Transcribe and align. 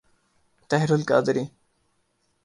Tahir 0.69 0.91
al-Qadri 0.93 1.43